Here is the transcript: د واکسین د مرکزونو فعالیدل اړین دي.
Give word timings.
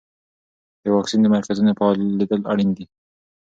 د 0.83 0.85
واکسین 0.95 1.19
د 1.21 1.27
مرکزونو 1.35 1.77
فعالیدل 1.79 2.41
اړین 2.51 2.69
دي. 2.77 2.85